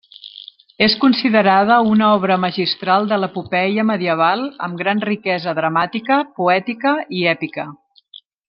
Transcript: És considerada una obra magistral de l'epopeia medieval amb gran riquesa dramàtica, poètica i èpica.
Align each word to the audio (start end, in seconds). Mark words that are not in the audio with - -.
És 0.85 0.93
considerada 1.01 1.75
una 1.89 2.07
obra 2.21 2.37
magistral 2.47 3.05
de 3.13 3.19
l'epopeia 3.25 3.85
medieval 3.91 4.43
amb 4.69 4.81
gran 4.83 5.05
riquesa 5.11 5.57
dramàtica, 5.63 6.21
poètica 6.41 6.99
i 7.21 7.27
èpica. 7.39 7.69